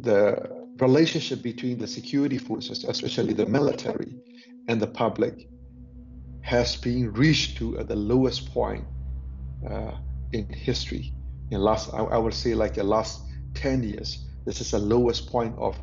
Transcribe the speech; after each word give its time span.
the 0.00 0.48
relationship 0.78 1.42
between 1.42 1.78
the 1.78 1.86
security 1.86 2.38
forces, 2.38 2.84
especially 2.84 3.32
the 3.32 3.46
military, 3.46 4.16
and 4.68 4.80
the 4.80 4.86
public, 4.86 5.48
has 6.42 6.76
been 6.76 7.12
reached 7.12 7.58
to 7.58 7.82
the 7.84 7.96
lowest 7.96 8.52
point 8.52 8.84
uh, 9.68 9.92
in 10.32 10.48
history. 10.48 11.12
In 11.50 11.60
last, 11.60 11.92
I, 11.92 11.98
I, 11.98 12.18
would 12.18 12.34
say, 12.34 12.54
like 12.54 12.74
the 12.74 12.84
last 12.84 13.22
10 13.54 13.82
years, 13.82 14.26
this 14.44 14.60
is 14.60 14.70
the 14.70 14.78
lowest 14.78 15.30
point 15.30 15.54
of 15.58 15.76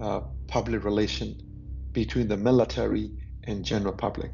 uh, 0.00 0.20
public 0.46 0.84
relation 0.84 1.36
between 1.92 2.28
the 2.28 2.36
military 2.36 3.10
and 3.44 3.64
general 3.64 3.92
public. 3.92 4.30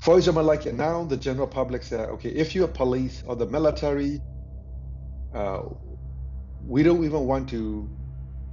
For 0.00 0.18
example, 0.18 0.42
like 0.42 0.66
now 0.74 1.04
the 1.04 1.16
general 1.16 1.46
public 1.46 1.82
said, 1.82 2.08
okay, 2.10 2.28
if 2.28 2.54
you're 2.54 2.68
police 2.68 3.22
or 3.26 3.36
the 3.36 3.46
military, 3.46 4.20
uh, 5.34 5.62
we 6.62 6.82
don't 6.82 7.04
even 7.04 7.20
want 7.26 7.48
to 7.50 7.88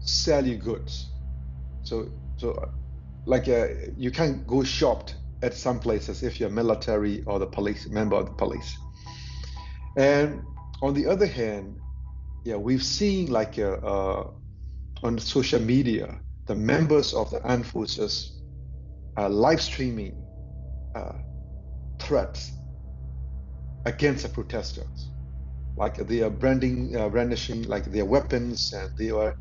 sell 0.02 0.46
you 0.46 0.58
goods. 0.58 1.10
So, 1.84 2.10
so 2.38 2.70
like 3.26 3.48
uh, 3.48 3.68
you 3.98 4.12
can't 4.12 4.46
go 4.48 4.64
shopped 4.64 5.16
at 5.42 5.54
some 5.54 5.80
places 5.80 6.24
if 6.24 6.40
you're 6.40 6.50
military 6.50 7.24
or 7.24 7.40
the 7.40 7.48
police 7.48 7.88
member 7.88 8.16
of 8.16 8.26
the 8.26 8.34
police. 8.34 8.78
And 9.96 10.44
on 10.82 10.94
the 10.94 11.08
other 11.08 11.26
hand, 11.26 11.78
yeah, 12.44 12.56
we've 12.56 12.84
seen 12.84 13.32
like 13.32 13.60
uh, 13.60 13.78
uh, 13.84 14.32
on 15.04 15.20
social 15.20 15.60
media, 15.60 16.20
the 16.48 16.56
members 16.56 17.14
of 17.14 17.30
the 17.30 17.42
armed 17.44 17.68
forces 17.68 18.42
are 19.18 19.30
live 19.30 19.62
streaming 19.62 20.24
uh, 20.96 21.14
threats 22.00 22.52
against 23.86 24.24
the 24.24 24.30
protesters. 24.30 25.10
Like 25.78 25.96
they 25.96 26.22
are 26.22 26.30
branding, 26.30 26.96
uh, 26.96 27.10
brandishing 27.10 27.64
like 27.64 27.86
their 27.86 28.06
weapons, 28.06 28.74
and 28.74 28.90
they 28.98 29.12
are 29.12 29.36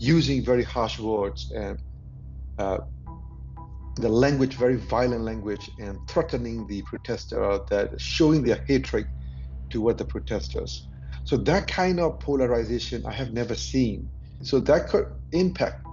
using 0.00 0.42
very 0.42 0.64
harsh 0.64 0.98
words 0.98 1.52
and 1.54 1.78
uh, 2.58 2.78
the 3.96 4.08
language, 4.08 4.54
very 4.54 4.76
violent 4.76 5.24
language, 5.24 5.70
and 5.78 5.98
threatening 6.08 6.66
the 6.66 6.82
protester, 6.82 7.60
that 7.68 8.00
showing 8.00 8.42
their 8.42 8.64
hatred 8.66 9.06
toward 9.68 9.98
the 9.98 10.04
protesters. 10.04 10.88
So 11.24 11.36
that 11.36 11.68
kind 11.68 12.00
of 12.00 12.18
polarization 12.18 13.04
I 13.06 13.12
have 13.12 13.32
never 13.32 13.54
seen. 13.54 14.10
So 14.42 14.58
that 14.60 14.88
could 14.88 15.06
impact 15.32 15.84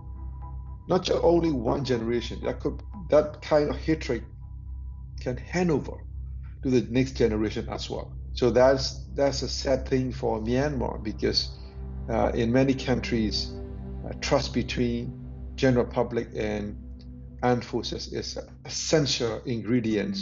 not 0.87 1.09
only 1.11 1.51
one 1.51 1.83
generation. 1.83 2.39
That 2.45 2.61
could 2.61 2.81
that 3.09 3.41
kind 3.41 3.69
of 3.69 3.77
hatred 3.77 4.23
can 5.19 5.35
hand 5.35 5.69
over 5.69 5.97
to 6.63 6.69
the 6.69 6.87
next 6.89 7.17
generation 7.17 7.67
as 7.69 7.89
well. 7.89 8.13
So 8.33 8.51
that's 8.51 9.03
that's 9.15 9.41
a 9.41 9.49
sad 9.49 9.85
thing 9.85 10.13
for 10.13 10.39
Myanmar 10.39 11.03
because 11.03 11.51
uh, 12.09 12.31
in 12.33 12.53
many 12.53 12.73
countries 12.73 13.51
trust 14.21 14.53
between 14.53 15.25
general 15.55 15.85
public 15.85 16.29
and 16.35 16.77
armed 17.43 17.63
forces 17.63 18.13
is 18.13 18.37
essential 18.65 19.41
ingredient 19.45 20.17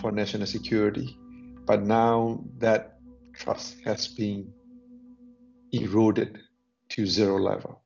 for 0.00 0.12
national 0.12 0.46
security. 0.46 1.16
But 1.64 1.82
now 1.82 2.44
that 2.58 2.98
trust 3.34 3.76
has 3.84 4.08
been 4.08 4.52
eroded 5.72 6.38
to 6.90 7.06
zero 7.06 7.38
level. 7.38 7.82